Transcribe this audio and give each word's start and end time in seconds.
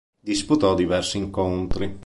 Disputò 0.19 0.73
diversi 0.73 1.17
incontri. 1.17 1.99